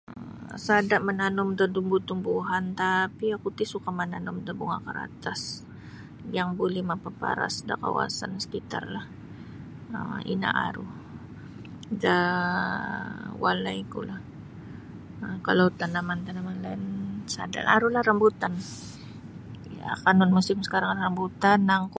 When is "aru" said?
10.67-10.85, 17.75-17.87